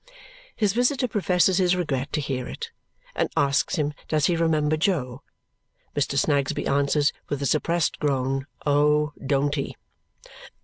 His 0.55 0.73
visitor 0.73 1.07
professes 1.07 1.59
his 1.59 1.75
regret 1.75 2.11
to 2.13 2.21
hear 2.21 2.47
it 2.47 2.71
and 3.13 3.29
asks 3.37 3.75
him 3.75 3.93
does 4.07 4.25
he 4.25 4.35
remember 4.35 4.75
Jo. 4.75 5.21
Mr. 5.95 6.17
Snagsby 6.17 6.65
answers 6.65 7.13
with 7.29 7.39
a 7.39 7.45
suppressed 7.45 7.99
groan, 7.99 8.47
oh, 8.65 9.13
don't 9.23 9.53
he! 9.53 9.75